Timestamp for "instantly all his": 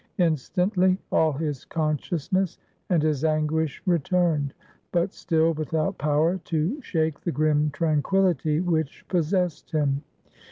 0.17-1.63